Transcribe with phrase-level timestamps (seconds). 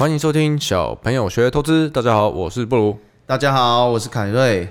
[0.00, 1.90] 欢迎收听小朋友学投资。
[1.90, 2.98] 大家好，我是布鲁。
[3.26, 4.66] 大家好，我是凯瑞。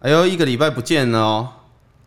[0.00, 1.18] 哎呦，一个礼拜不见了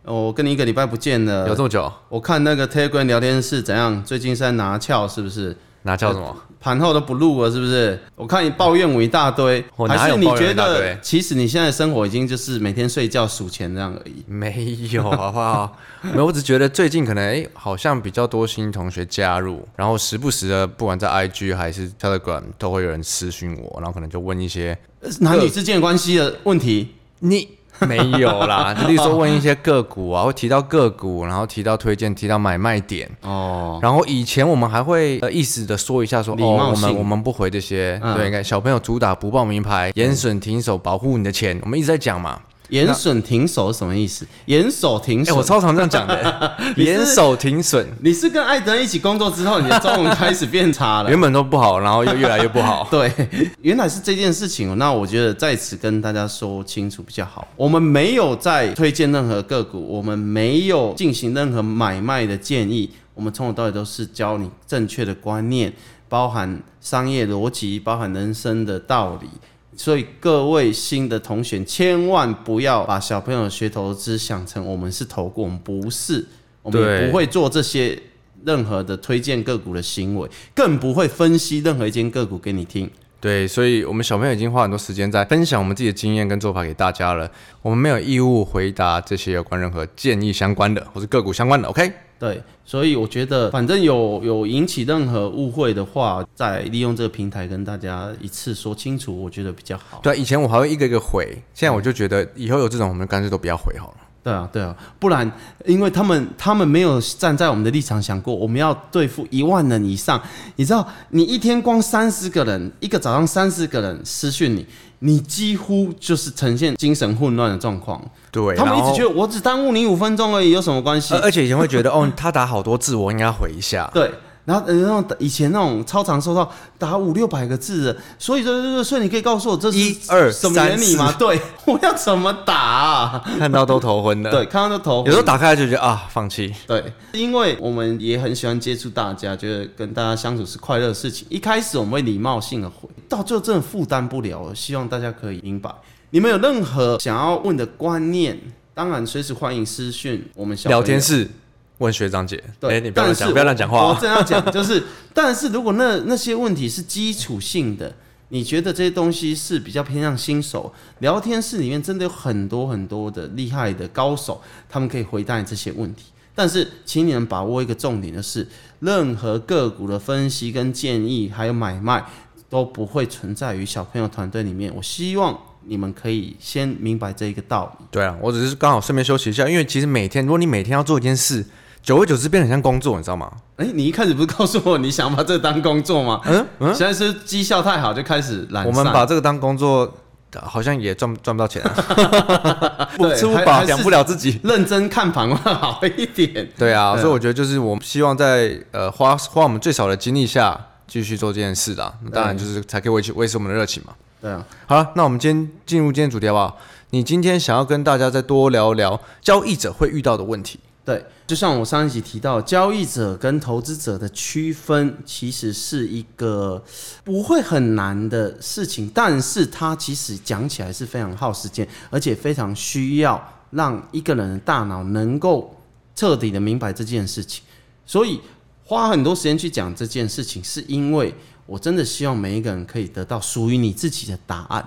[0.04, 0.26] 哦！
[0.26, 1.92] 我跟你一个礼拜不见了，有这么久？
[2.08, 4.00] 我看那个 Telegram 聊天室怎样？
[4.04, 5.56] 最近是在拿翘是不是？
[5.84, 6.36] 拿翘什么？
[6.60, 7.98] 盘后都不录了，是不是？
[8.16, 14.24] 我看你抱怨我一大堆，还是你觉得其实你现在生活已经就是每天睡觉数钱这样而已？
[14.26, 15.76] 没有， 好不好？
[16.00, 24.76] 没有，我只觉得最近可能哎、欸，好像比较多新同学加入，然后时不时的，不管在 IG 还是 Telegram，都会有人私讯我，然后可能就问一些
[25.20, 26.94] 男女之间关系的问题。
[27.18, 27.46] 你。
[27.86, 33.78] 没有啦，就例如说问一些个股啊， 会提到个股，然后提到推荐，提到买卖点哦。
[33.82, 42.40] 然后以前我们还会呃意思的说一下说，哦，我们我们不回这些，嗯、对，小朋友主打不报名牌，严损停手，保护你的钱，我们一直在讲嘛。
[42.70, 44.26] 严损停手是什么意思？
[44.46, 46.52] 严守停损，欸，我超常这样讲的。
[46.76, 51.10] 严守停损，你是跟艾德一起工作之后，你的中文开始变差了。
[51.10, 52.88] 原本都不好，然后又越来越不好。
[52.90, 53.12] 对，
[53.60, 54.76] 原来是这件事情。
[54.78, 57.46] 那我觉得在此跟大家说清楚比较好。
[57.56, 62.90] 我们没有在推荐任何个股，我们没有进行任何买卖的建议。
[63.14, 65.72] 我们从头到尾都是教你正确的观念，
[66.08, 69.28] 包含商业逻辑，包含人生的道理。
[69.76, 76.24] 所以各位新的同学，千万不要把小朋友学投资想成我们是投顾，我们不是，
[76.62, 78.00] 我们也不会做这些
[78.44, 82.88] 任何的推荐个股的行为，更不会分析任何一间个股给你听。
[83.20, 87.30] 对，所以我们小朋友已经花很多时间在分享我们自己的经验跟做法给大家了，
[87.62, 91.90] 我们没有义务回答这些有关任何建议相关的或是个股相关的，OK？
[92.24, 100.00] 对，所以我觉得，反正有有引起任何误会的话，再利用这个平台跟大家一次说清楚，我觉得比较好。
[100.02, 103.96] 对，以前我还会一个一个回，现在我就觉得以后有这种，我们干脆都不要回好了。
[104.22, 105.30] 对啊，对啊，不然，
[105.66, 110.18] 因为他们他们没有站在我们的立场想过，我们要对付一万人以上，
[110.56, 114.66] 你知道，你一天光三十个人，一个早上三十个人私讯你，
[115.04, 118.02] 你几乎就是呈现精神混乱的状况。
[118.30, 121.14] 对，他们一直觉得我只耽误你五分钟而已，有什么关系？
[121.16, 123.90] 而且以前会觉得，哦，他打好多字，我应该回一下。
[123.92, 124.10] 对。
[124.44, 131.10] 然后，那种以前那种超长收到打五六百个字的，所以说，所以你可以告诉我这是一二什么原理吗？
[131.18, 133.24] 对， 我要怎么打啊？
[133.38, 134.30] 看到都头昏的。
[134.30, 135.06] 对，看到都头昏。
[135.06, 136.54] 有时候打开来就觉得啊，放弃。
[136.66, 141.26] 对，因为我们也很喜欢接触大家，觉得跟大家相处是快乐的事情。
[141.30, 144.54] 一开始我们会礼貌性的回，到最后真的负担不了了。
[144.54, 145.70] 希望大家可以明白，
[146.10, 148.38] 你们有任何想要问的观念，
[148.74, 151.30] 当然随时欢迎私讯我们小聊天室。
[151.78, 153.88] 问学长姐，对，欸、你不要乱讲，不要乱讲话、啊。
[153.88, 157.92] 我正要讲就是，但是如果那那些问题是基础性的，
[158.28, 166.04] 你觉得这些东西是比较偏向新手，聊天室里面真的有很多很多的厉害的高手，他们可以回答你这些问题。
[166.32, 168.46] 但是，请你们把握一个重点的是，
[168.78, 172.04] 任何个股的分析跟建议，还有买卖，
[172.48, 174.72] 都不会存在于小朋友团队里面。
[174.76, 177.86] 我希望你们可以先明白这一个道理。
[177.90, 181.44] 对啊，我只是刚好顺便休息一下，因为其实每天，如果你每天要做一件事。
[181.84, 183.30] 久而久之变得很像工作，你知道吗？
[183.56, 186.18] 哎、欸，你一开始不是告诉我你想把这个当工作吗？
[186.24, 188.66] 嗯嗯，现在是绩效太好就开始懒。
[188.66, 189.92] 我们把这个当工作，
[190.40, 192.88] 好像也赚赚不到钱啊。
[192.96, 196.50] 对，吃不饱养不了自己，认真看盘会好一点。
[196.56, 201.94] 对啊，所以我觉得就是我们希望在呃花花我们最少的精力下继续做这件事的。
[202.10, 203.92] 当然就是才可以维持维持我们的热情嘛。
[204.22, 206.56] 对啊，好了，那我们今天进入今天主题好不好？
[206.90, 210.58] 你今天想要跟大家再多聊聊交易者会遇到的问题。
[210.84, 216.62] 对，就像我上一集提到，交易者跟投资者的区分，其实是一个
[217.02, 225.58] 不会很难的事情，但是它其实讲起来是非常耗时间，而且非常需要让一个人的大脑能够
[225.96, 227.42] 彻底的明白这件事情。
[227.86, 228.20] 所以
[228.62, 231.14] 花很多时间去讲这件事情，是因为
[231.46, 234.62] 我真的希望每一个人可以得到属于你自己的答案。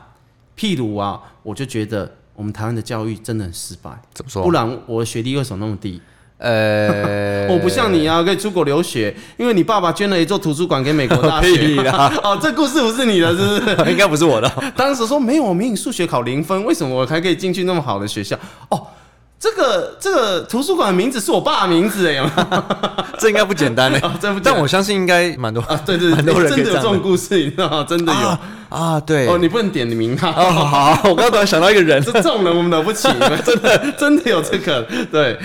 [0.58, 2.12] 譬如啊，我就觉得。
[2.38, 4.44] 我们台湾的教育真的很失败，怎么说？
[4.44, 6.00] 不然我的学历为什么那么低？
[6.38, 11.76] 呃， 我不像你啊，可以出国留学，因为你爸爸捐了一座图书馆给美国大学。
[12.22, 13.90] 哦，这故事不是你的，是不是？
[13.92, 14.48] 应该不是我的。
[14.76, 18.38] 当时说没有，我明明数学考零分，为什么我还可以进去那么好的学校？
[18.70, 18.86] 哦，
[19.40, 22.32] 这个这个图书馆的名字是我爸的名字哎，
[23.20, 24.02] 这应该不简单哎，
[24.44, 27.86] 但我相信应该蛮多啊，对对对，蛮多人真的有这种故事，你知道吗？
[27.88, 28.38] 真的有。
[28.70, 30.52] 啊，对哦，你不能点你名啊哦。
[30.52, 33.08] 好，我刚刚突然想到一个人， 这种人我们了不起，
[33.46, 34.86] 真的真的有这个。
[35.12, 35.40] 对，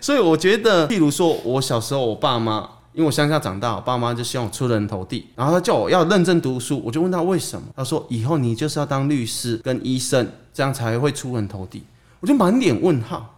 [0.00, 11.82] 所以我觉得，譬如说，我小时候，我爸妈因为我乡下长大，我爸妈就希望我出人头地，然后他叫我要认真读书，我就问他为什么，他说以后你就是要当律师跟医生，这样才会出人头地。
[12.20, 13.34] 我就满脸问号。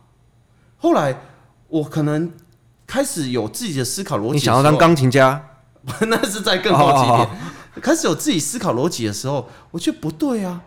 [0.81, 1.17] 后来
[1.69, 2.33] 我可能
[2.87, 5.47] 开始有自己的思考逻辑，你想要当钢琴家？
[6.09, 7.29] 那是在更高级点。
[7.81, 10.63] 开始有自己思考逻辑的时候，我觉得不对啊，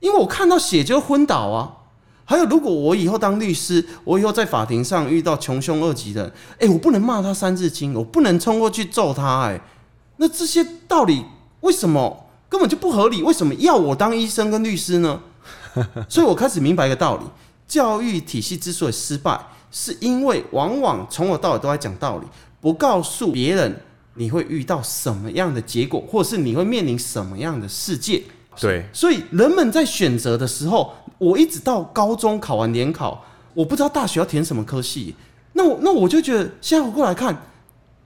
[0.00, 1.72] 因为我看到血就昏倒啊。
[2.24, 9.60] 还有，如果我以后当律师，我以后在法庭上遇到穷凶恶极的人，哎，我不能骂他三字经，我不能冲过去揍他，哎，
[10.16, 11.24] 那这些道理
[11.60, 13.22] 为什么根本就不合理？
[13.22, 15.20] 为什么要我当医生跟律师呢？
[16.08, 17.24] 所以我开始明白一个道理：
[17.66, 19.38] 教育体系之所以失败，
[19.70, 22.26] 是因为往往从头到尾都在讲道理，
[22.60, 23.80] 不告诉别人
[24.14, 28.22] 你会遇到什么样的结果，或者是你会面临什么样的世界。
[28.58, 33.22] 对，所以人们在选择的时候，我一直到高中考完联考，
[33.52, 35.14] 我不知道大学要填什么科系。
[35.52, 37.36] 那我那我就觉得，现在回过来看，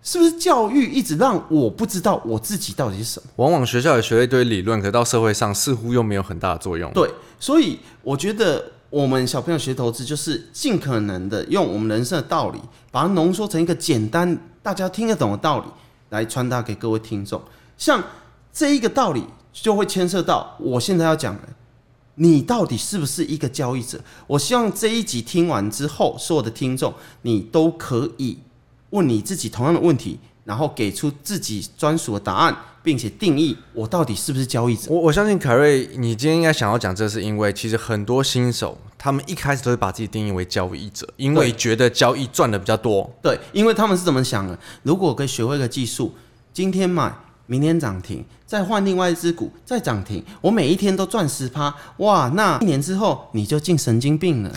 [0.02, 3.28] 是不是教育一直让我不知道我自己到底是什么？
[3.36, 6.90] 往往学校也学了一堆理论，可到社会上似乎又没有很大的作用。
[6.92, 7.08] 对，
[7.38, 12.60] 所以我觉得我们小朋友学投资，就是尽可能的用我们人生的道理，
[12.90, 15.66] 把它浓缩成一个简单大家听得懂的道理，
[16.10, 17.40] 来传达给各位听众。
[17.78, 18.02] 像
[18.52, 19.24] 这一个道理。
[19.52, 21.48] 就会牵涉到我现在要讲的，
[22.14, 24.00] 你到底是不是一个交易者？
[24.28, 28.38] 我希望这一集听完之后，所有的听众你都可以
[28.90, 30.20] 问你自己同样的问题，
[30.50, 34.90] 然后给出自己专属的答案，并且定义我到底是不是交易者。
[34.90, 43.08] 我我相信凯瑞，你今天应该想要讲，这是因为其实很多新手他们一开始都会把自己定义为交易者，因为觉得交易赚的比较多。
[43.22, 44.58] 对，因为他们是怎么想的？
[44.82, 46.12] 如果我可以学会一个技术，
[46.52, 47.14] 今天买。
[47.46, 52.30] 明天涨停，再换另外一只股，再涨停，我每一天都赚十趴，哇！
[52.36, 54.52] 那一年之后你就进神经病了。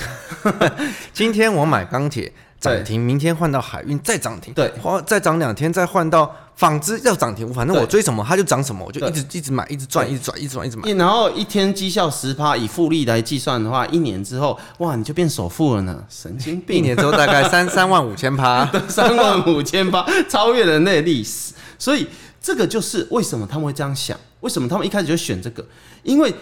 [1.11, 2.31] 今天我买钢铁
[2.63, 4.71] 涨停，明天换到海运再涨停，对，
[5.05, 10.89] 再涨两天再换到纺织要涨停，反正我追什么它就涨什么，我就一直一直买，一直赚，一直赚，一直赚，一直买。
[10.93, 16.03] 然后一天绩效十趴，以复利来计算的话，一年之后，哇，你就变首富了呢！
[16.09, 16.77] 神经病！
[16.77, 22.07] 一年之后大概 三三万五千趴，三万五千趴，超越人类历史，所以。
[22.45, 25.65] 这个就是为什么他们会这样想，为什么他们一开始就选这个？
[26.03, 26.35] 因为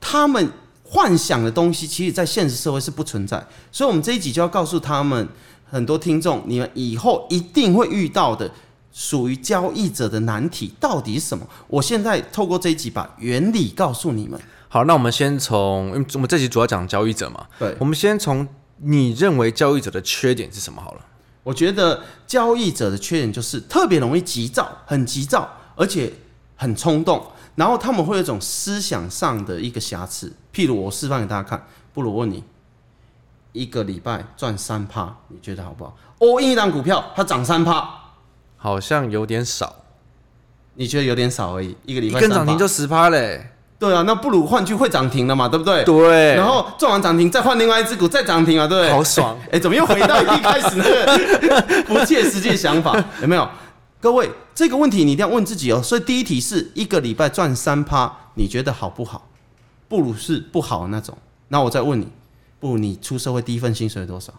[0.00, 0.50] 他们
[0.90, 3.36] 幻想的东西，其实在现实社会是不存在。
[3.70, 5.28] 所以，我们这一集就要告诉他们，
[5.70, 8.50] 很多听众，你们以后一定会遇到的
[8.90, 11.46] 属于交易者的难题到底是什么？
[11.66, 14.40] 我现在透过这一集把原理告诉你们。
[14.70, 18.46] 好，那我们先从，因为我们这集主要讲交易者嘛，对，我们先从
[18.78, 21.00] 你认为交易者的缺点是什么好了。
[21.42, 26.12] 我觉得交易者的缺点就是特别容易急躁，很急躁，而且
[26.56, 27.26] 很冲动，
[27.58, 30.32] 然后他们会有一种思想上的一个瑕疵。
[30.54, 32.44] 譬如我示范给大家看，不如我问你，
[33.50, 38.12] 一个礼拜赚三趴，你觉得好不好？all in 一档股票它涨三趴，
[38.56, 39.74] 好像有点少，
[40.74, 43.50] 你觉得有点少而已，一个礼拜一根涨停就十趴嘞。
[43.76, 45.82] 对啊，那不如换句会涨停了嘛，对不对？
[45.82, 46.34] 对。
[46.36, 48.92] 然后赚完涨停，再换另外一只股，再涨停啊，对不对？
[48.92, 49.36] 好爽！
[49.50, 52.96] 哎，怎么又回到一开始那个 不切实际的想法？
[53.20, 53.48] 有没有？
[54.00, 55.82] 各位，这个问题你一定要问自己哦。
[55.82, 59.28] 所以第一题是一个礼拜赚三趴，你觉得好不好？
[59.88, 61.16] 不如是不好的那种。
[61.48, 62.06] 那我再问你，
[62.60, 64.32] 不如你出社会第一份薪水多少？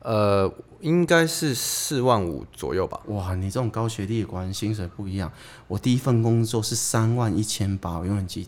[0.00, 0.48] 呃，
[0.80, 3.00] 应该是四万五左右吧。
[3.06, 5.32] 哇，你这种高学历，果然薪水不一样。
[5.66, 8.46] 我第一份工作是三万一千八，我永远记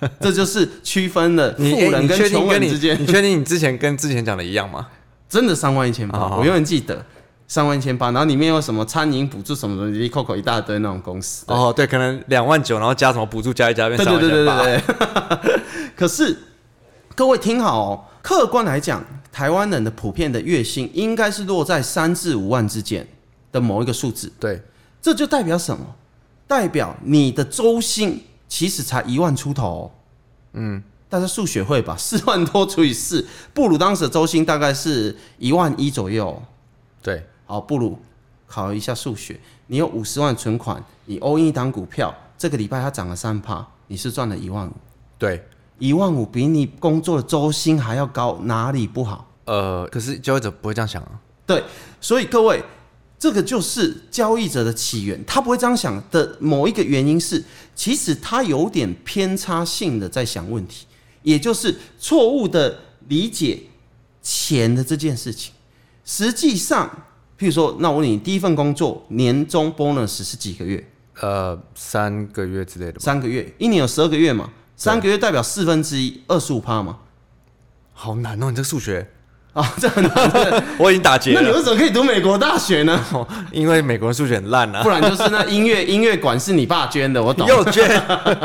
[0.00, 0.10] 得。
[0.20, 3.00] 这就是区分了富人跟穷人之间。
[3.00, 4.88] 你确定你之前跟之前讲的一样吗？
[5.30, 7.06] 真的三万一千八，我永远记得
[7.52, 8.06] 三万一千八。
[8.12, 11.44] 然后里面有什么餐饮补助什么的，一扣扣一大堆那种公司。
[11.48, 14.20] 哦，对，可能两万九，然后加什么补助加一加变三万八。
[14.20, 15.62] 对对对对对。
[15.94, 16.38] 可是
[17.14, 19.04] 各位听好哦，客观来讲。
[19.30, 23.08] 台湾人的普遍的月薪应该是落在三至五万之间
[23.50, 24.30] 的某一个数字。
[24.38, 24.60] 对，
[25.00, 25.86] 这就代表什么？
[26.46, 29.90] 代表你的周薪其实才一万出头哦。
[30.52, 31.96] 嗯，大家数学会吧？
[31.98, 36.42] 四万多除以四，不如当时的周薪大概是一万一左右。
[37.02, 37.98] 对，好，不如
[38.46, 39.38] 考一下数学。
[39.66, 44.72] 你有五十万存款，你 in 一档股票，这个礼拜它涨了三趴，你是赚了一万五。
[45.18, 45.46] 对。
[45.78, 49.30] 一万五比你工作的周薪还要高，哪里不好？
[49.44, 51.20] 呃，可是交易者不会这样想啊。
[51.44, 51.62] 对，
[52.00, 52.64] 所以各位，
[53.18, 55.22] 这个就是交易者的起源。
[55.26, 57.44] 他不会这样想的某一个原因是，
[57.74, 60.86] 其实他有点偏差性的在想问题，
[61.22, 62.78] 也就是错误的
[63.08, 63.64] 理解
[64.22, 65.52] 钱的这件事情。
[66.04, 66.88] 实际上，
[67.42, 70.88] 譬如说，那我问你，第一份工作年终 bonus 是几个月？
[71.20, 72.98] 呃，三个月之类的吧。
[73.00, 74.48] 三个月，一年有十二个月嘛？
[74.76, 76.98] 三个月代表四分之一，二十五趴嘛？
[77.92, 79.04] 好难哦，你这个数学
[79.54, 80.64] 啊，这很难。
[80.78, 81.40] 我已经打结了。
[81.40, 83.04] 那你为什么可以读美国大学呢？
[83.50, 84.84] 因为美国人数学很烂啊。
[84.84, 87.44] 不然就是那音乐音乐馆是你爸捐的，我懂。
[87.48, 88.00] 又捐。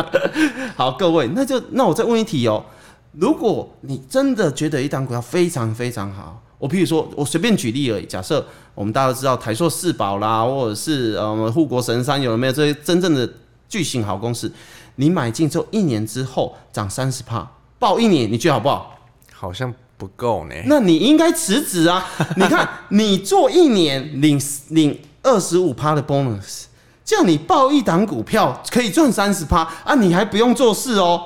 [0.76, 2.66] 好，各位，那就那我再问一题哦。
[3.14, 8.06] 如果你真的觉得一档股票非常非常好，我譬如说我随便举例而已。
[8.06, 8.46] 假设
[8.76, 13.28] 我们大家都知道台塑四宝啦，或者是呃护国神山，有没有这些真正的
[13.68, 14.52] 巨型好公司，
[14.96, 17.50] 你买进之后一年之后涨三十趴，
[17.80, 19.00] 报一年，你觉得好不好？
[19.34, 20.56] 好像不够呢。
[20.66, 22.06] 那你应该辞职啊！
[22.38, 26.66] 你看，你做一年领领二十五趴的 bonus，
[27.06, 31.24] 这样你报一档股票可以赚三十趴啊，你还不用做事哦。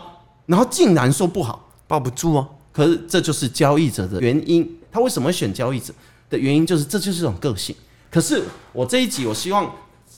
[0.47, 2.47] 然后竟然说不好，抱不住哦。
[2.71, 5.93] 可是这就是交易者的原因，他为什么选交易者
[6.29, 7.75] 的原因，就是这就是一种个性。
[8.09, 9.69] 可是我这一集我希望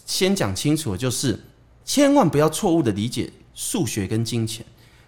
[0.06, 1.40] 先讲清楚就是，
[1.84, 4.64] 千万不要错误的理解数学跟金钱。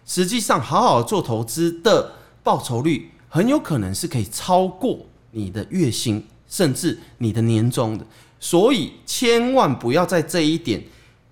[0.08, 4.98] 实际上，好好做投资的报酬率很有可能是可以超过
[5.30, 8.04] 你的月薪，甚至你的年终的。
[8.40, 10.84] 所以，千万不要在这一点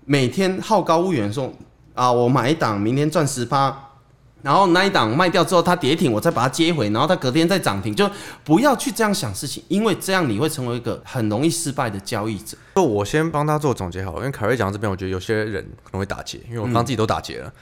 [0.04, 1.52] 每天好高骛远说
[1.92, 3.83] 啊，我买一档，明天赚十趴。
[4.44, 8.08] 然后那一档卖掉之后，它跌停，我再把它接回，然后它隔天再涨停，就
[8.44, 12.54] 不要去这样想事情，因为这样你会成为一个很容易失败的交易者。
[12.74, 17.48] 就我先帮他做总结好了，因为凯瑞讲到这边，我觉得有些人可能会打结，因为我刚自己都打结了。
[17.48, 17.52] 嗯、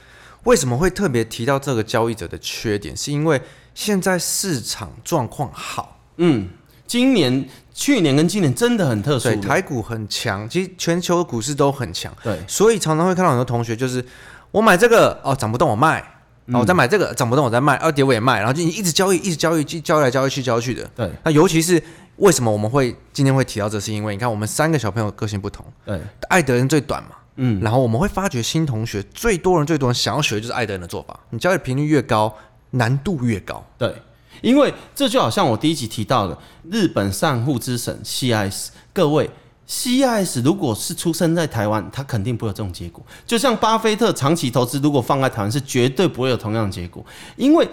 [0.43, 2.95] 为什么会特别提到这个交易者的缺点？
[2.97, 3.41] 是因为
[3.73, 6.49] 现在市场状况好，嗯，
[6.85, 14.05] 今年、去年跟今年真的很特殊，对，台股很强，其实全球股市都很强，对，所以常常会看到很多同学就是
[14.51, 16.03] 我买这个哦，涨不动我卖。
[16.45, 20.89] 然后我再买这个涨不动，我再卖，二跌我也卖，然后就你一直交易，一直交易，交易来交易去，交易去的。
[20.95, 21.09] 对。
[21.23, 21.81] 那尤其是
[22.17, 23.79] 为什么我们会今天会提到这？
[23.79, 25.65] 是因为你看我们三个小朋友个性不同。
[25.85, 25.99] 对。
[26.29, 27.09] 爱德人最短嘛。
[27.37, 27.61] 嗯。
[27.61, 31.17] 然后我们会发觉新同学最多人最多人想要学的就是爱德人的做法。
[31.29, 32.35] 你交易频率越高，
[32.71, 33.65] 难度越高。
[33.77, 33.95] 对。
[34.41, 36.37] 因为这就好像我第一集提到的
[36.69, 39.29] 日本散户之神 CIS，各位。
[39.67, 43.03] CIS 如果是出生在台湾，他肯定不会有这种结果。
[43.25, 47.03] 就像巴菲特长期投资，如果放在台湾，是绝对不会有同样的结果。
[47.37, 47.67] 因为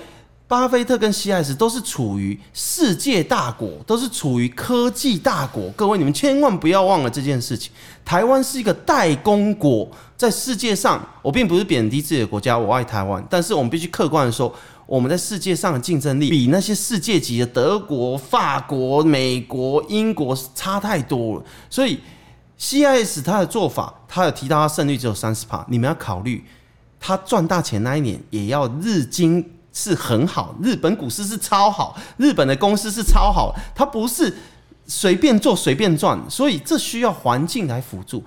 [0.46, 5.68] 巴菲特跟 CIS 都是处于世界大国，都是处于科技大国。
[5.70, 7.72] 各位，你们千万不要忘了这件事情。
[8.04, 14.54] 台湾是一个代工国，在世界上，我并不是贬低自己的国家，我爱台湾，但是我们必须客观的说。
[14.90, 22.00] 我们在世界上的竞争力比那些世界级的德国、法国、美国、英国差太多了，所以
[22.58, 26.44] CIS 他的做法，他有提到他胜率只有三十趴，你们要考虑，
[26.98, 34.36] 他赚大钱那一年也要日经是很好，日本股市是超好，日本的公司是超好，它不是。
[34.90, 38.20] 随便做随便赚，所以这需要环境来辅助。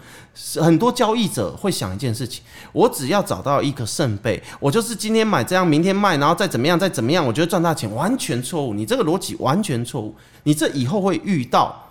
[0.61, 2.41] 很多交易者会想一件事情：
[2.71, 7.93] 我只要找到一个圣杯，我就是今天买这样，明天卖，然后再怎么样，再怎么样，我觉得赚大钱。
[7.93, 10.15] 完全错误，你这个逻辑完全错误。
[10.43, 11.89] 你这以后会遇到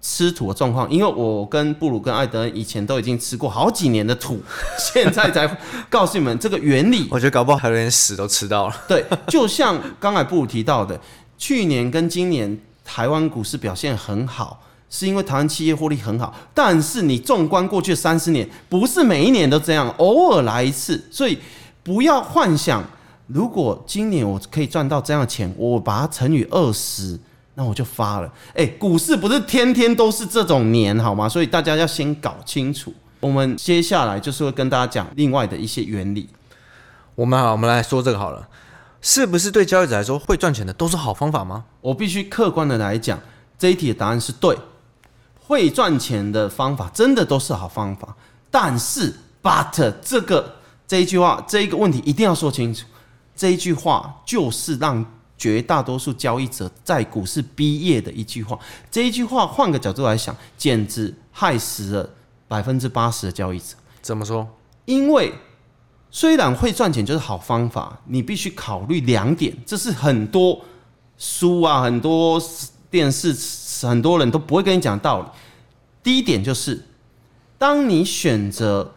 [0.00, 4.40] 吃土的状况，因为我跟布鲁跟艾德以前都已经吃过好几年的土，
[4.78, 5.46] 现在才
[5.90, 7.06] 告诉你们这个原理。
[7.12, 8.74] 我觉得搞不好还有点屎都吃到了。
[8.88, 10.98] 对，就像刚才布鲁提到的，
[11.36, 12.58] 去年跟今年。
[12.92, 16.34] 台湾股市表现很好，是因为台湾企业获利很好。
[16.52, 21.00] 但是你纵观过去三十年，不是每一年都这样，偶尔来一次。
[21.08, 21.38] 所以
[21.84, 22.82] 不要幻想，
[23.28, 27.16] 如果今年我可以赚到这样的钱，我把它乘以二十，
[27.54, 28.32] 那我就发了。
[28.54, 31.28] 哎，股市不是天天都是这种年，好吗？
[31.28, 32.92] 所以大家要先搞清楚。
[33.20, 36.28] 我们接下来就是会跟大家讲另外的一些原理。
[37.14, 38.48] 我们好，我们来说这个好了。
[39.02, 41.64] 是不是对交易者来说会赚钱的都是好方法吗？
[41.80, 43.18] 我必须客观的来讲，
[43.58, 44.56] 这一题的答案是对，
[45.38, 48.14] 会赚钱的方法真的都是好方法。
[48.50, 52.84] 但是，but 这个这一句话，这一个问题一定要说清楚。
[53.34, 55.02] 这一句话就是让
[55.38, 58.58] 绝大多数交易者在股市毕业的一句话。
[58.90, 62.10] 这一句话换个角度来想，简直害死了
[62.46, 63.76] 百分之八十的交易者。
[64.02, 64.46] 怎么说？
[64.84, 65.32] 因为。
[66.10, 70.60] 虽然会赚钱就是好方法，你必须考虑两点，这是很多
[71.16, 72.42] 书啊、很多
[72.90, 73.34] 电视、
[73.86, 75.26] 很多人都不会跟你讲道理。
[76.02, 76.82] 第一点就是，
[77.58, 78.92] 当你选择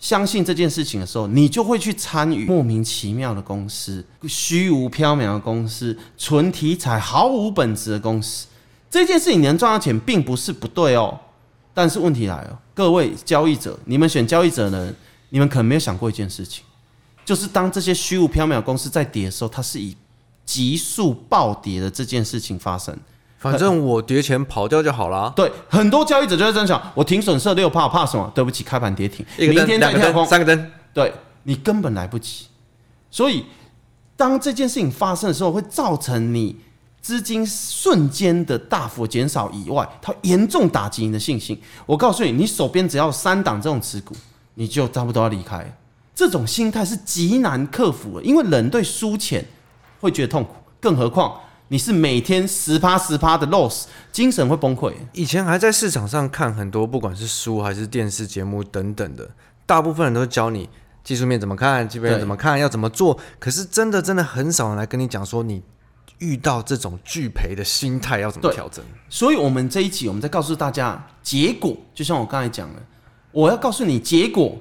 [0.00, 8.48] 相信这件事情的时候，你就会去参与莫名其妙的公司、虚无缥缈的公司、纯题材、毫无本质的公司。
[8.90, 11.16] 这件事情你能赚到钱，并不是不对哦。
[11.72, 14.92] 但是问题来了，各位交易者，你们选交易者呢？
[15.34, 16.62] 你们可能没有想过一件事情，
[17.24, 19.96] 就是当这些虚无缥缈的公司在跌的时候，它是以
[20.44, 22.94] 急速暴跌的这件事情发生。
[23.38, 25.32] 反正我跌钱跑掉就好了。
[25.34, 28.30] 对，很多交易者就在这样想：我停损设六怕，怕什么？
[28.34, 31.10] 对不起，开盘跌停，明天再跳空，三个灯，对，
[31.44, 32.44] 你根本来不及。
[33.10, 33.46] 所以，
[34.14, 36.54] 当这件事情发生的时候，会造成你
[37.00, 41.58] 资金瞬间的大幅减少以外，它严重打击你的信心。
[41.86, 44.14] 我告诉你，你手边只要三档这种持股。
[44.54, 45.76] 你就差不多要离开，
[46.14, 49.44] 这种心态是极难克服的，因为人对输钱
[50.00, 54.92] 会觉得痛苦，更何况你是每天十趴十趴的 loss，精神会崩溃。
[55.14, 59.30] 以前还在市场上看很多，不管是书还是电视节目等等的，
[59.64, 60.68] 大部分人都教你
[61.02, 63.18] 技术面怎么看，基本面怎么看，要怎么做。
[63.38, 65.62] 可是真的真的很少人来跟你讲说，你
[66.18, 68.84] 遇到这种拒赔的心态要怎么调整。
[69.08, 72.82] 所以，我们这一集我们在告诉大家结果，就像我刚才讲的，
[73.32, 74.56] 我要告诉你结果，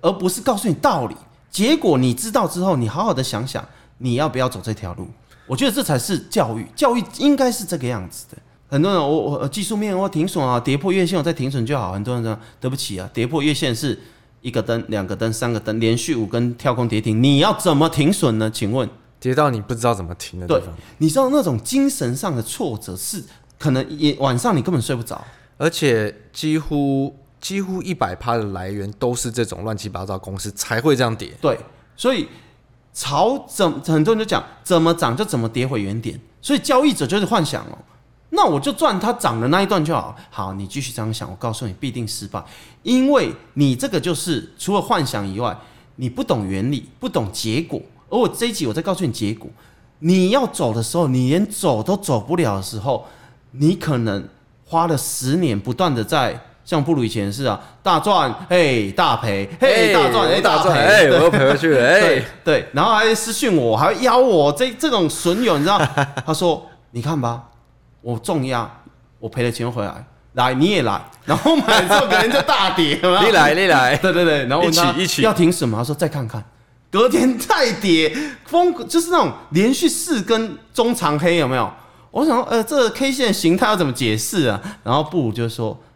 [0.00, 1.14] 而不是告诉你道理。
[1.50, 3.64] 结果你知道之后，你好好的想想，
[3.98, 5.06] 你要不要走这条路？
[5.46, 8.38] 我觉得这才是教育，教育应该是这个样子的。
[8.68, 11.92] 很多人，我我技术面我停损啊，跌破月线我再停损就好。
[11.92, 13.98] 很多人说对不起啊，跌破月线是
[14.42, 18.48] 一个灯、两个灯、三个灯，连续五根跳空跌停，你要怎么停损呢？
[18.48, 18.88] 请问
[19.18, 23.20] 跌到你不知道怎么停的地方，对，你知道那种精神上的挫折是
[23.58, 25.20] 可能也晚上你根本睡不着，
[25.58, 31.32] 而且几乎几乎一百趴的来源都是这种乱七八糟公司才会这样跌。
[31.40, 31.58] 对，
[31.96, 32.28] 所以
[32.92, 37.78] 炒怎很多人就讲怎么涨就怎么跌回原点，所以交易者就是幻想哦。
[38.32, 40.14] 那我就赚它涨的那一段就好。
[40.30, 42.40] 好，你继续这样想，我告诉你必定失败，
[42.84, 45.56] 因为你这个就是除了幻想以外，
[45.96, 47.80] 你不懂原理，不懂结果。
[48.08, 49.50] 而我这一集我再告诉你结果，
[49.98, 53.06] 你要走的时候，你连走都走不了的时候，
[53.50, 54.28] 你可能
[54.64, 56.40] 花了十年不断的在
[56.70, 65.80] 像布鲁以前是啊，大赚嘿大赔嘿大赚嘿大赔哎，我又赔回去了 哎，对对，然后还私讯我，还邀我这这种损友，你知道？
[66.24, 67.42] 他说你看吧。
[68.02, 68.70] 我重压，
[69.18, 69.92] 我赔了钱回来，
[70.34, 75.76] 来你也来，然后买之后可能就大跌， 你来你来，对对对，然后一起一起要停什么？
[75.76, 76.42] 他说再看看，
[76.90, 81.68] 隔天再跌，风就是那种连续四根中长黑有没有？
[82.12, 84.58] 我想说呃，这个 K 线形态要怎么解释啊？
[84.82, 85.89] 然后不如就说，哎，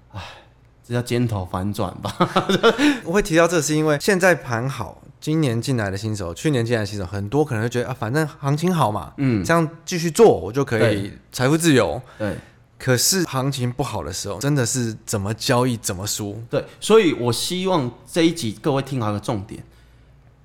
[0.86, 2.14] 这叫尖头反转吧。
[3.04, 5.00] 我会提到这是因为现在盘好。
[5.20, 11.98] 今年进来的新手，去年进来的新手，很多可能会觉得啊，反正行情好嘛，嗯，这样继续做，我就可以财富自由。
[12.18, 12.36] 对，
[12.78, 16.38] 可是行情不好的时候，真的是怎么交易怎么输。
[16.50, 19.64] 对，所以我希望这一集各位听好一个重点，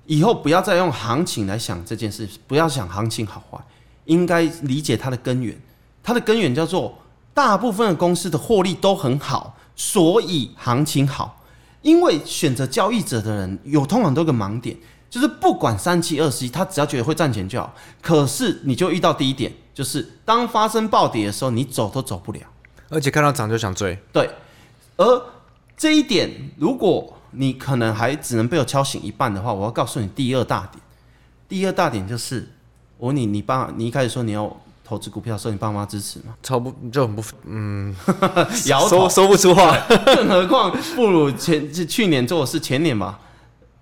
[0.06, 3.62] 以后不要再用行情来想这件事，不要想行情好坏，
[4.06, 5.54] 应该理解它的根源。
[6.02, 6.98] 它的根源叫做
[7.34, 11.40] 大部分的公司的获利都很好，所以行情好。
[11.80, 14.76] 因为选择交易者的人有通常都有个盲点，
[15.08, 17.74] 就是不管三七二十一，他只要觉得会赚钱就好。
[18.02, 22.40] 可是你就遇到第一点，就是当发生暴跌的时候，你走都走不了，
[22.90, 23.98] 而且看到涨就想追。
[24.12, 24.28] 对，
[24.98, 25.22] 而
[25.74, 30.82] 这一点，如果你可能还只能被我敲醒一半的话，我要告诉你第二大点。
[31.48, 32.46] 第二大点就是，
[32.98, 34.54] 我问你，你爸，你一开始说你要。
[34.90, 36.34] 投资股票受你爸妈支持吗？
[36.42, 37.94] 超不就很不嗯，
[38.66, 39.72] 摇头说说不出话。
[40.04, 43.16] 更何况不如前去年做的是，前年吧。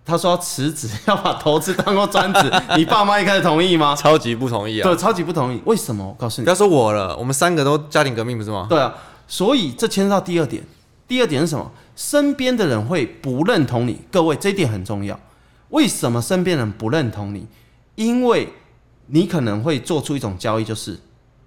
[0.04, 2.52] 他说要辞职，要把投资当做专职。
[2.76, 3.96] 你爸妈一开始同意吗？
[3.96, 4.84] 超级不同意啊！
[4.84, 5.62] 对，超级不同意。
[5.64, 6.06] 为什么？
[6.06, 8.66] 我告诉你，不要说我了，我们三个都家庭革命不是吗？
[8.68, 8.92] 对啊，
[9.26, 10.62] 所以这牵涉到第二点。
[11.06, 11.70] 第二点是什么？
[11.96, 14.02] 身边的人会不认同你。
[14.12, 15.18] 各位，这一点很重要。
[15.70, 17.46] 为什么身边人不认同你？
[17.94, 18.52] 因为。
[19.08, 20.98] 你可能会做出一种交易，就是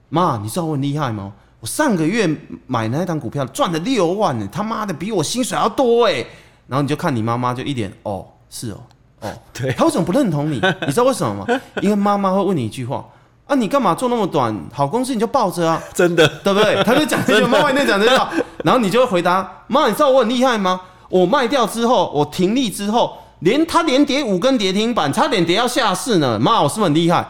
[0.09, 1.31] 妈，你知道我很厉害吗？
[1.59, 2.27] 我上个月
[2.67, 6.25] 买那档股票赚了六万呢，他妈的比我薪水还要多哎。
[6.67, 8.77] 然后你就看你妈妈就一脸哦，是哦，
[9.21, 10.61] 哦， 对，他为什么不认同你？
[10.87, 11.61] 你知道为什么吗？
[11.81, 13.05] 因为妈妈会问你一句话
[13.45, 14.57] 啊，你干嘛做那么短？
[14.73, 16.81] 好公司你就抱着啊， 真的，对不对？
[16.83, 18.31] 他就讲这句，妈妈那讲这句话，
[18.63, 20.79] 然后你就会回答妈，你知道我很厉害吗？
[21.09, 26.39] 我卖掉之后，我停利之后，连他连跌五根跌停板，差点跌要下市呢。
[26.39, 27.27] 妈，我是不是很厉害？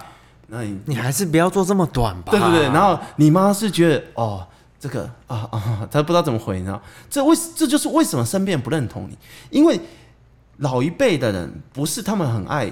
[0.54, 2.32] 那你你还是不要做这么短吧。
[2.32, 4.46] 对对对，然后你妈是觉得哦，
[4.78, 6.82] 这个啊啊，她不知道怎么回，你知道？
[7.10, 9.18] 这为这就是为什么身边人不认同你，
[9.50, 9.80] 因为
[10.58, 12.70] 老一辈的人不是他们很爱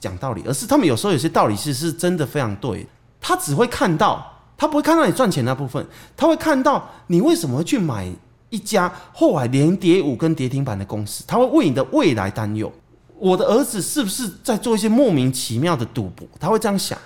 [0.00, 2.84] 讲道理，而是他们有时候有些道理是是真的非常对。
[3.20, 8.12] 他只会看到，他不会看到你赚钱那部分，他会看到你为什么会去买
[8.48, 12.72] 一家后来连跌五跟跌停板的公司，他会为你的未来担忧。
[13.18, 16.26] 我的儿子是不是在做一些莫名其妙的赌博？
[16.40, 16.98] 他会这样想。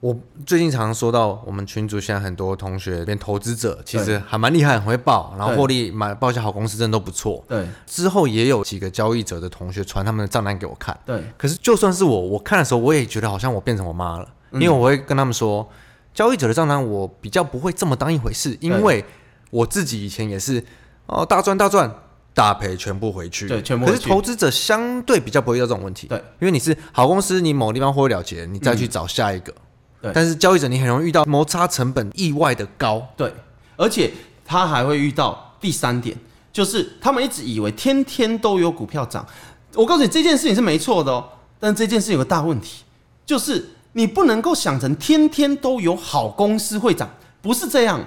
[0.00, 7.44] 啊，我最近常常说到，我们群主现在很多同学变投资者，其实还蛮厉害，很会报，然后获利买报一些好公司，真的都不错。
[7.46, 10.98] 对，之后也有几个交易者的同学传他们的账单给我看。
[11.04, 15.68] 对，可是就算是我，我看的时候，我也觉得好像我变成我妈了，因为我会跟他们说，
[16.14, 19.04] 交易者的账单我比较不会这么当一回事，因为
[19.50, 20.64] 我自己以前也是
[21.06, 21.92] 哦，大赚大赚。
[22.32, 23.98] 大赔全部回去，对，全部回去。
[23.98, 29.52] 可是投资者相对比较不会遇到这种问题，对，因为你是好公司，你某个地方获了结，你再去找下一个，
[30.00, 30.12] 对。
[30.14, 33.32] 但是交易者你很容易遇到摩擦成本意外的高，对，
[33.76, 34.12] 而且
[34.44, 36.16] 他还会遇到第三点，
[36.52, 39.26] 就是他们一直以为天天都有股票涨。
[39.74, 42.84] 我告诉你这件事情是没错的哦，但这件事有个大问题，
[43.24, 47.08] 就是你不能够想成天天都有好公司会涨，
[47.42, 48.00] 不是这样，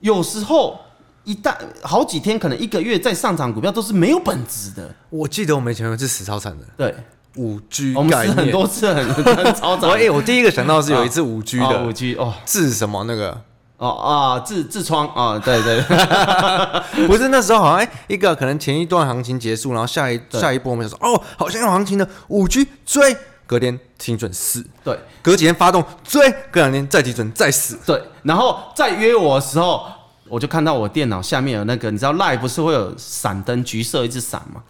[0.00, 0.80] 有时候。
[1.26, 4.94] 一旦好几天，可能一个月在上涨股票都是没有本质的。
[5.10, 6.94] 我记得我们以前有一次死超惨的，对，
[7.36, 9.90] 五 G 我们是很多次很很超早。
[9.96, 11.84] 哎，我第一个想到是有一次五 G 的。
[11.84, 13.40] 五 G 哦，治什么那个？
[13.78, 15.80] 哦啊治痔疮啊，对对，
[17.06, 23.16] 不是那时候好像哎一个可能前一段行情结束，然后下一下一波我们就说哦好像有行情的五 G 追。
[23.48, 29.86] 隔天停准死，对，隔几天发动追，隔两天再停准再死，对，然后再约我的时候，
[30.28, 34.60] 我就看到我电脑下面有那个，你知道 Live 不是会有闪灯，橘色一直闪吗？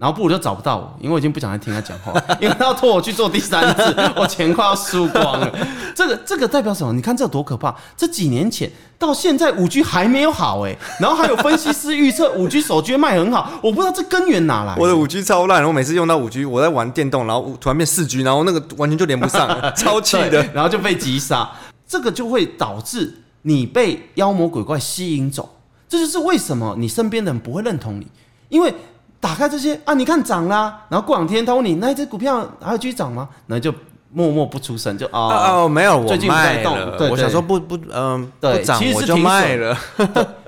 [0.00, 2.10] 然后布鲁就找不到我，因为我已经不想再听他讲话，
[2.40, 5.52] 因为他要拖我去做第三次， 我钱快要输光了。
[5.94, 6.90] 这个这个代表什么？
[6.94, 7.76] 你看这有多可怕！
[7.98, 14.74] 这几年前到现在五 G 还没有好哎，然后还有分析师预测 五 G 手机卖很好，我不知道这根源哪来。
[14.78, 21.46] 我的五 G 超烂，我每次用到五 G，我在玩电动，然后突然变四 G，然后那个完全就连不上，超气的，然后就被击杀。
[21.86, 28.06] 这个就会导致你被妖魔鬼怪吸引走，这就是为什么你身边的人不会认同你，
[28.48, 28.72] 因为。
[29.20, 33.28] 打开这些啊，你看涨啦，然后过两天他问你，那一只股票还有继续涨吗？
[33.46, 33.72] 然后就
[34.12, 36.74] 默默不出声，就哦哦，没有，最近不在动。
[36.96, 39.76] 对，我想说不不嗯， 对，其实我就卖了。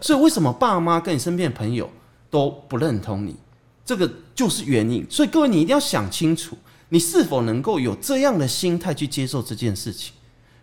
[0.00, 1.88] 所以为什么爸妈跟你身边的朋友
[2.30, 3.36] 都不认同你？
[3.84, 5.06] 这个就是原因。
[5.10, 6.56] 所以各位你一定要想清楚，
[6.88, 10.14] 你是否能够有这样的心态去接受这件事情。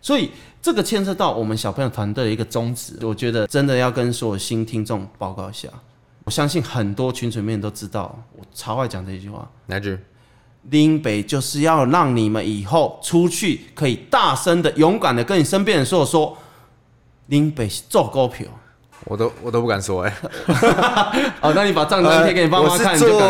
[0.02, 5.68] 所以这个牵涉到我们小朋友团队的一个宗旨，我觉得真的要跟所有新听众报告一下。
[6.30, 9.50] 我相信很多群组里面都知道，我超爱讲这一句话。
[9.66, 9.98] 哪句？
[10.70, 16.38] 林北就是要让你们以后出去可以大声的、勇敢的跟你身边人说说，
[17.26, 18.46] 林北是做股票。
[19.06, 20.14] 我都我都不敢说哎。
[21.42, 23.28] 哦，那你把账单贴给你爸妈看，你就敢。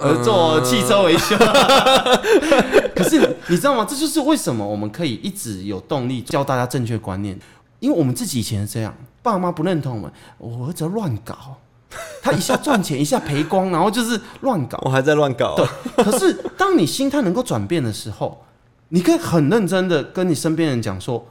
[0.00, 1.36] 呃，做汽车维修。
[2.96, 3.86] 可是你知道吗？
[3.88, 7.38] 这就是为什么我们可以一直有动力教大家正确观念，
[7.78, 11.56] 因为我们自己以前是这样，爸妈不认同我们，我儿子乱搞。
[12.22, 14.78] 他一下赚钱，一下赔光，然后就是乱搞。
[14.82, 15.56] 我还在乱搞。
[15.56, 18.44] 对，可是当你心态能够转变的时候，
[18.90, 21.26] 你可以很认真的跟你身边人讲说，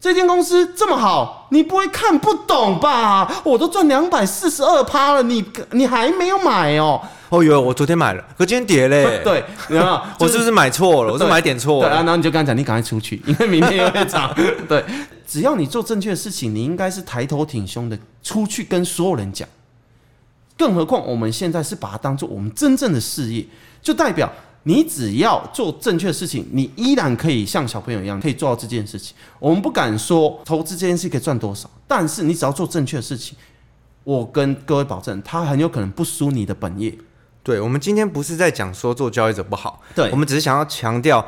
[0.00, 3.42] 这间公司这么好，你不会看不懂吧？
[3.44, 7.00] 我都赚两百四十二趴了，你你还没有买哦？
[7.30, 9.20] 哦哟，我昨天买了，可今天跌嘞。
[9.24, 11.12] 对，你看，我是不是买错了？
[11.12, 11.88] 我是买点错了。
[11.88, 14.32] 对啊，然后你就跟他讲，你赶快出去， 因为明天又会涨。
[14.68, 14.84] 对，
[15.26, 19.48] 只要你做正确的事情，你应该是抬头挺胸的出去跟所有人讲。
[20.56, 23.44] 更何况我们现在是把它当做我们真正的事业，
[23.82, 29.14] 就代表你只要做正确的事情，你依然可以像小朋友一样可以做到这件事情。
[29.38, 33.36] 我们不敢说投资这件事可以赚多少，但是你只要做正确的事情，
[34.04, 36.96] 我跟各位保证，它很有可能不输你的本业。
[37.42, 41.26] 对，我们今天不是在讲说做交易者不好，对，我们只是想要强调，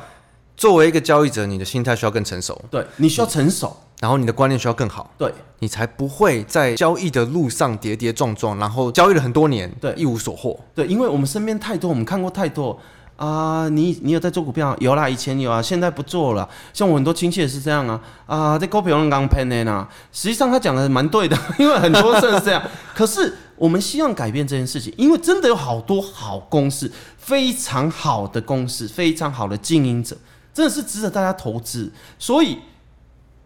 [0.57, 3.77] 作为一个交易者，你的心态需要更成熟，对，你需要成熟。
[3.99, 10.61] 然后你的观念需要更好，对，你才不会在交易的路上跌跌撞撞，然后交易了很多年，对，一无所获。
[10.75, 12.79] 对，因为我们身边太多，我们看过太多
[13.17, 13.71] 啊、呃。
[13.71, 14.77] 你你有在做股票？
[14.81, 16.47] 有啦，以前有啊，现在不做了。
[16.75, 19.89] 像我很多亲戚也是这样啊啊，这股票刚喷的呢。
[20.13, 22.63] 实际上他讲的蛮对的， 因为很多事是这样。
[22.95, 30.15] 可是我们希望改变这件事情，因为真的有好多好公司，非常好的公司，非常好的经营者，
[30.53, 31.91] 真的是值得大家投资。
[32.19, 32.59] 所以。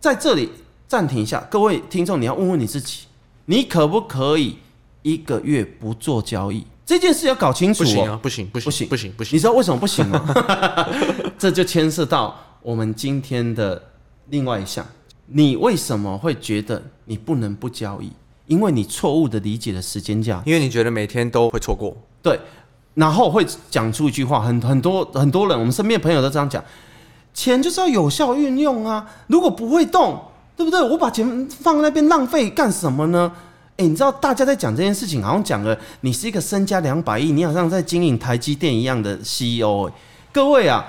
[0.01, 0.51] 在这里
[0.89, 3.03] 暂停一下，各位听众，你要问问你自己，
[3.45, 4.57] 你可不可以
[5.03, 6.67] 一个月不做交易？
[6.87, 7.85] 这件事要搞清楚。
[7.85, 9.37] 不行啊，不行，不行，不行，不行，不行。
[9.37, 10.35] 你知道为什么不行吗？
[11.39, 13.81] 这就牵涉到我们今天的
[14.31, 14.85] 另外一项。
[15.27, 18.11] 你为什么会觉得你不能不交易？
[18.47, 20.43] 因为你错误的理解了时间价。
[20.45, 21.97] 因为你觉得每天都会错过。
[22.21, 22.41] 对，
[22.95, 26.65] 然后会讲出一句话，很很多很多人，我们身边朋友都这样讲。
[27.33, 29.07] 钱就是要有效运用啊！
[29.29, 30.21] 如果不会动，
[30.57, 30.81] 对不对？
[30.81, 33.33] 我把钱放在那边浪费干什么呢？
[33.77, 39.85] 诶，你知道大家在讲这件事情，好像讲了你是一个身家两百亿，你好像在经营台积电一样的 CEO。
[39.85, 39.93] 诶，
[40.33, 40.85] 各位啊，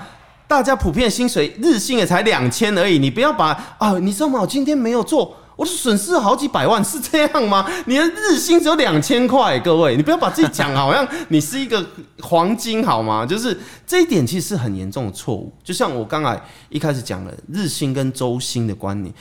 [0.46, 4.40] 大家普遍薪水日薪也才两千而已，你不要把啊，你知道吗？
[4.40, 5.34] 我今天没有做。
[5.56, 7.68] 我是损失好几百万，是这样吗？
[7.86, 11.84] 你的日薪只有两千块，各位，你不要把自己讲好像你是一个
[12.20, 13.26] 黄金好吗？
[13.26, 15.52] 就是这一点其实是很严重的错误。
[15.62, 19.14] 就像我刚才一开始讲了日薪跟周薪的观念，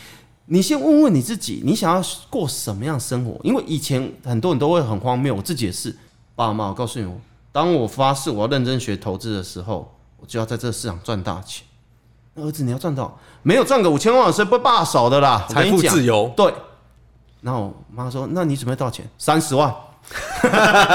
[0.46, 3.40] 你先问问你自己，你想要过什么样生活？
[3.44, 5.96] 因为以前很多人都会很荒谬，我自己也是。
[6.36, 7.08] 爸妈，我告诉你，
[7.52, 11.66] 当我发誓我要认真学投资的时候，我就要在这个市场赚大钱。
[12.42, 15.46] 那儿子，你要赚到没有赚个五千万，是不会罢手的啦？
[15.48, 16.52] 财富自由，对。
[17.42, 19.08] 然后我妈说：“那你准备多少钱？
[19.18, 19.74] 三十万。”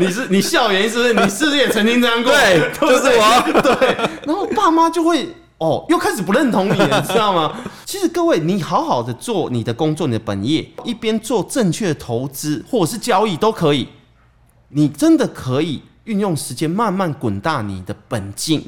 [0.00, 1.14] 你是你笑原因是不是？
[1.14, 2.32] 你是不是也曾经这样过？
[2.32, 3.62] 对， 就是我。
[3.62, 3.94] 对。
[4.24, 7.56] 然后爸妈就会哦，又开始不认同你了，你知道吗？
[7.84, 13.88] 其实各位，你好好的做你的工作，你的本业，一边做正确的投资或者是交易都可以，
[14.70, 18.64] 你真的可以运用时间慢慢滚大你的本金。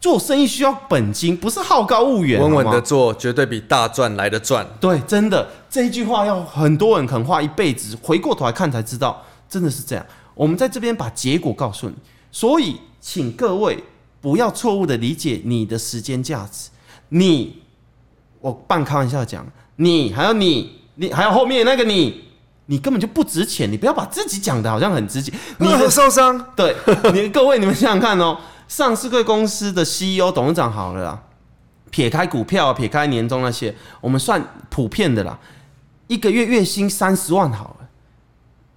[0.00, 4.66] 做生意需要本金，不是好高骛远，稳稳的做，绝对比大赚来的赚。
[4.80, 10.06] 对，真的这一句话要很多人可能花一辈子，回过头来看才知道，真的是这样。
[10.34, 11.94] 我们在这边把结果告诉你，
[12.30, 13.82] 所以请各位。
[14.18, 16.68] 不要错误的理解你的时间价值。
[17.10, 17.62] 你，
[18.40, 22.24] 我半开玩笑讲，你还有你，你还有后面那个你，
[22.64, 23.70] 你根本就不值钱。
[23.70, 25.32] 你不要把自己讲的好像很值钱。
[25.58, 26.44] 你很受伤。
[26.56, 26.74] 对，
[27.14, 28.36] 你各位，你们想想看哦，
[28.68, 31.22] 上市柜公司的 CEO、董事长好了啦，
[31.90, 35.38] 撇开股票、撇开年终那些，我们算普遍的啦，
[36.06, 37.86] 一个月月薪三十万好了。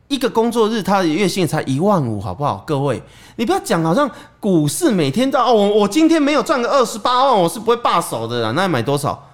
[0.08, 2.64] 一个工作日，他的月薪才一万五，好不好？
[2.66, 3.00] 各位，
[3.36, 8.52] 你不要讲，好像股市每天都哦，我我今天没有赚个二十八万，我是不会罢手的啦。
[8.56, 9.28] 那要买多少？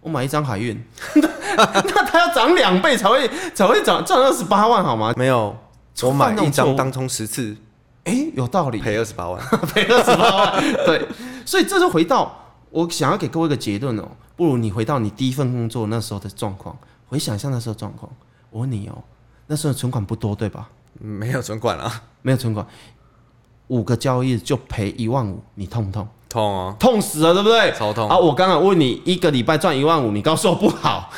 [0.00, 0.82] 我买一张海运，
[1.56, 5.12] 那他要涨两倍才会才会涨赚二十八万，好吗？
[5.16, 5.54] 没有，
[6.02, 7.54] 我买一张当冲十次，
[8.04, 9.40] 哎、欸，有道理，赔二十八万，
[9.72, 10.62] 赔二十八万。
[10.86, 11.06] 对，
[11.44, 12.34] 所以这就回到
[12.70, 16.76] 我想要给各位一个结论哦，不如你回到你第一份工作那时候的状况，
[17.08, 18.10] 回想一下那时候状况。
[18.50, 18.96] 我问你哦。
[19.46, 20.70] 那时候存款不多，对吧？
[20.98, 22.66] 没有存款啊， 没有存款，
[23.66, 26.08] 五个交易日就赔一万五，你痛不痛？
[26.30, 27.70] 痛啊，痛死了，对不对？
[27.72, 28.16] 超痛啊！
[28.16, 31.10] 我刚刚问你，一个礼拜赚一万五，你告诉我不好。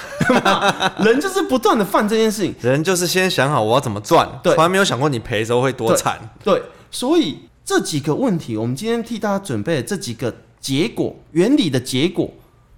[0.99, 6.19] 人就是不断的犯这件事情，人就是先想好我要怎么赚，对，从来没有想过你赔的时候会多惨。
[6.43, 6.61] 对，
[6.97, 12.33] 所以这几个问题，我们今天替大家准备的这几个结果、原理的结果，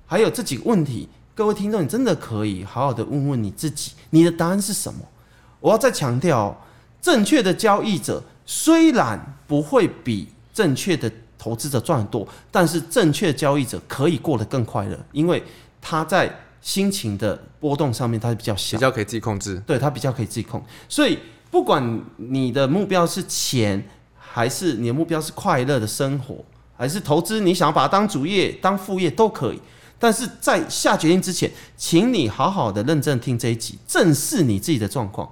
[0.07, 4.99] 还有这几个问题，各位听众，你真的可以好好的问问你自己，你的答案是什么？
[5.61, 6.67] 我要再强调，
[7.01, 15.41] 正确的交易者虽然不会比正确的投资者赚得多，但是正确交易者可以过得更快乐，因为
[15.81, 16.29] 他在
[16.61, 20.61] 心情的波动上面他是比较小，比较可以自己控制，对，他比较可以自己控。
[20.89, 21.17] 所以
[21.53, 23.89] 不管你的目标是钱，
[24.39, 26.37] 还是你的目标是快乐的生活，
[26.77, 29.61] 还是投资，你想要把它当主业、当副业都可以。
[29.99, 35.29] 但是在下决定之前，请你好好的认真听这一集，正视你自己的状况。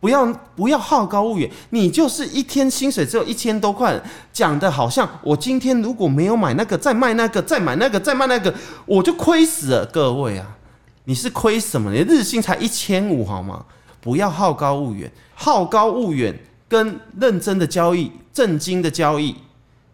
[0.00, 4.00] 不要不要好高骛远，你就是一天薪水只有一千多块，
[4.32, 8.54] 讲的好像我今天如果没有买那个，再卖那个，再买那个，再卖那个，
[8.86, 9.84] 我就亏死了。
[9.84, 10.56] 各位啊，
[11.04, 11.92] 你是亏什么？
[11.92, 13.66] 你日薪才一千五好吗？
[14.00, 16.34] 不要好高骛远，好高骛远
[16.66, 19.34] 跟认真的交易、正经的交易、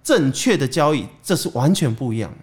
[0.03, 2.35] 正确的交易，这是完全不一样。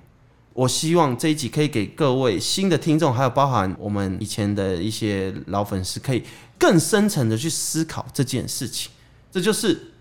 [0.54, 6.24] 我希望这一集可以给各位新的听众，还有包含我们以前的一些老粉丝，可以。
[6.58, 8.90] 更深层的去思考这件事情，
[9.30, 9.92] 这就是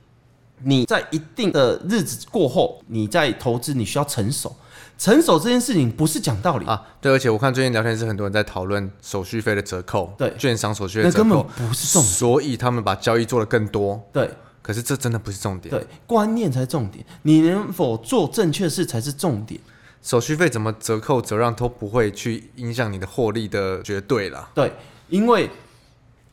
[0.62, 4.54] 你在一定的日子过后，你在投资你需要成熟。
[4.96, 14.28] 成熟这件事情不是讲道理啊，对，而且我看最近聊天是很多人在讨论手续费的折扣，对，券商手续费折扣，那根本不是重点，所以他们把交易做得更多，对，
[14.68, 19.58] 可是这真的不是重点，对，观念才是重点，你能否做正确事才是重点，
[20.02, 24.70] 手续费怎么折扣折让都不会去影响你的获利的绝对啦，对，
[25.08, 25.48] 因为。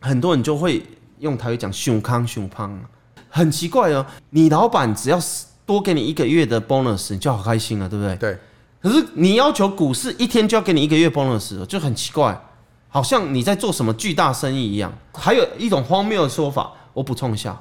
[0.02, 0.86] 很多人就会
[1.17, 2.80] 用台语讲“熊康熊胖”，
[3.28, 4.06] 很奇怪哦。
[4.30, 5.17] 你老板只要
[5.65, 8.15] 多给你一个月的 bonus，你就好开心了，对不对？
[8.17, 8.38] 对。
[8.80, 12.39] 可是你要求股市一天就要给你一个月 bonus，就很奇怪，
[12.88, 14.93] 好像你在做什么巨大生意一样。
[15.12, 17.60] 还有一种荒谬的说法，我补充一下，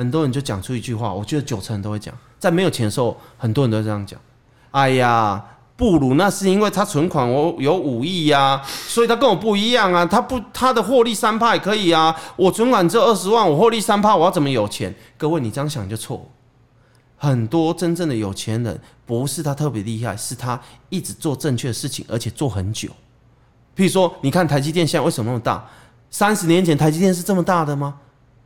[0.00, 4.18] 很多人就讲出一句话，我觉得九成都会讲，在没有钱的时候，很多人都这样讲。
[4.70, 5.44] 哎呀。
[5.76, 10.04] 不如那是因为他存款我有五亿呀，所以他跟我不一样啊。
[10.04, 12.14] 他不他的获利三趴可以啊。
[12.36, 14.94] 我存款只有二十万，我获利三趴，我要怎么有钱？
[15.16, 16.28] 各位，你这样想就错。
[17.16, 20.60] 很多真正的有钱人不是他特别厉害，是他
[20.90, 22.90] 一直做正确的事情，而且做很久。
[23.74, 25.66] 譬如说，你看台积电现在为什么那么大？
[26.10, 27.96] 三十年前台积电是这么大的吗？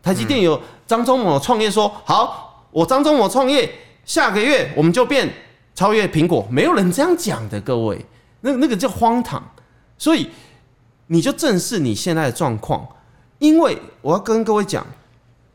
[0.05, 3.69] 台积电有张忠谋创业说好，我张忠谋创业，
[4.05, 5.29] 下个月我们就变。
[5.77, 8.07] 超越苹果，没有人这样讲的，各位，
[8.43, 9.43] 那那个叫荒唐。
[9.99, 10.31] 所以
[11.09, 12.87] 你就正视你现在的状况，
[13.41, 14.87] 因为我要跟各位讲，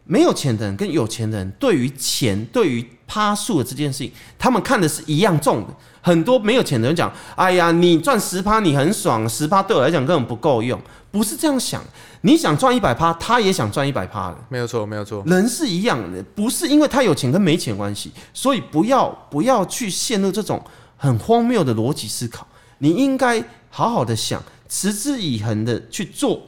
[0.10, 5.74] 没有钱的人跟有钱的人对于钱、对于趴数的这件事情，他们看的是一样重的。
[6.02, 11.80] 很多没有钱的人讲：“哎呀，你赚十趴你很爽，十趴对我来讲根本不够用。”不是这样想。
[12.22, 15.24] 你想赚一百趴，他也想赚一百趴的，没有错，没有错。
[15.28, 20.60] 人是一样的，不是因为他有钱跟没钱关系，所以不要不要去陷入这种
[20.98, 22.48] 很荒谬的逻辑思考。
[22.80, 26.42] 你应该好好的想，持之以恒的去做。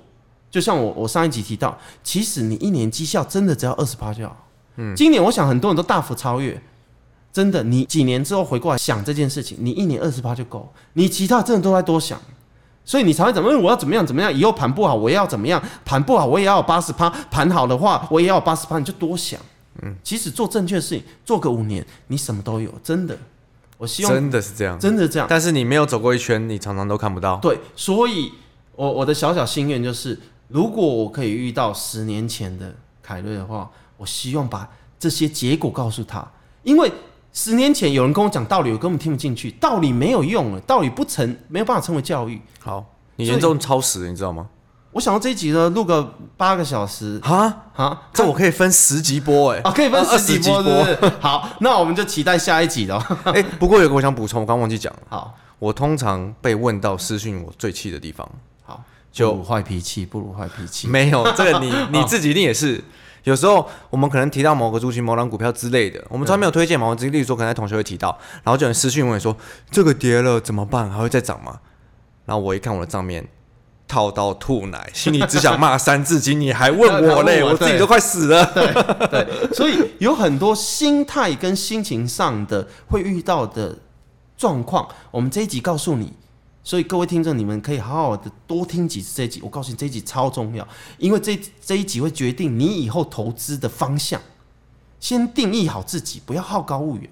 [0.52, 4.48] 就像我我上一集提到，其实你一年绩效真的只要二十趴就好。
[4.76, 6.62] 嗯，今年我想很多人都大幅超越。
[7.34, 12.20] 真的，你几年之后回过来想这件事情，你一年二十趴就够，你其他真的都在多想，
[12.84, 13.50] 所以你才会怎么？
[13.58, 14.34] 我要怎么样怎么样？
[14.34, 15.64] 以后盘不好，我也要怎么样？
[15.86, 18.78] 盘不好，我也要八十趴；盘好的话，我也要八十趴。
[18.78, 19.40] 你就多想。
[19.82, 22.70] 嗯，其实做正确的事情，做个五年，你什么都有。
[22.84, 23.18] 真的，
[23.78, 25.26] 我希望真的是这样，真的这样。
[25.30, 27.38] 但是你没有走过一圈，你常常都看不到。
[27.38, 28.34] 对，所以
[28.76, 30.20] 我我的小小心愿就是，
[30.52, 36.26] 如果我可以遇到十年前的凯瑞的话，我希望把这些结果告诉他，
[36.64, 36.92] 因为。
[37.34, 39.50] 十年前有人跟我讲道理，我根本听不进去。
[39.52, 42.42] 道理没有用了，道理不成，没有办法称为教育。
[42.60, 42.86] 好，
[43.16, 44.50] 你严重超时，你知道吗？
[44.92, 47.18] 我想到这一集呢，录个八个小时。
[47.20, 49.62] 哈哈，这我可以分十集播哎。
[49.62, 51.14] 啊，可以分十集播，是不是？
[51.22, 53.02] 好，那我们就期待下一集喽。
[53.24, 55.00] 哎，不过有个我想补充，我刚忘记讲了。
[55.08, 58.34] 好，我通常被问到私讯我最气的地方，好，
[59.12, 60.88] 就坏脾气，不如坏脾气。
[60.88, 62.82] 没有这个， 你你自己一定也是。
[63.24, 66.88] 有时候我们可能提到某个族群、某档股票之类的，我们从来没有推荐嘛。
[66.88, 69.38] 我举例如说，可能同学会提到，然后就有人私讯问说
[69.70, 70.90] ：“这个跌了怎么办？
[70.90, 71.60] 还会再涨吗？”
[72.26, 73.28] 然后我一看我的账面，
[73.88, 76.42] 套到吐奶， 心里只想骂三字经。
[76.42, 77.44] 你还问我嘞？
[77.46, 78.44] 我自己都快死了。
[78.56, 78.74] 对
[79.08, 83.78] 对，所以有很多心态跟心情上的会遇到的
[84.36, 86.14] 状况，我们这一集告诉你。
[86.64, 89.42] 所以各位听众，你们可以好好的多听几次这一集。
[89.42, 94.22] 我告诉你，这一集超重要，因为这这一集会决定你以后投资的方向。
[95.00, 97.10] 先定义好自己，不要好高骛远。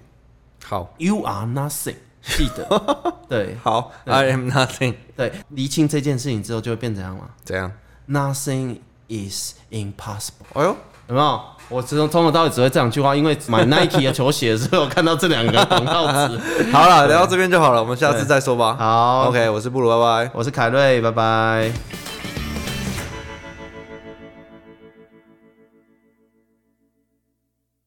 [0.64, 3.16] 好，You are nothing，记得。
[3.28, 4.94] 对，好，I am nothing。
[5.16, 7.30] 对，厘清这件事情之后，就会变怎样吗？
[7.44, 7.72] 怎样
[8.08, 10.46] ？Nothing is impossible。
[10.54, 10.76] 哎呦，
[11.08, 11.40] 有没有？
[11.70, 16.40] 我从从头到尾只会这两句话，因为买 Nike 的球鞋的时候看到这两个广告词。
[16.72, 18.76] 好了，聊到这边就好了，我们下次再说吧。
[18.76, 20.30] 好，OK，我是布鲁，拜拜。
[20.34, 21.72] 我是凯瑞，拜拜。